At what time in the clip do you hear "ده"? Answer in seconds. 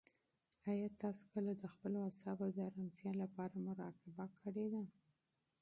4.73-4.83